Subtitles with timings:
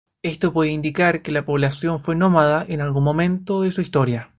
[0.23, 4.29] Esto puede indicar que la población fue nómada en algún momento de su historia.